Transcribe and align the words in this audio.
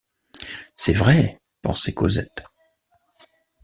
C’est 0.73 0.93
vrai, 0.93 1.37
pensait 1.61 1.93
Cosette. 1.93 2.43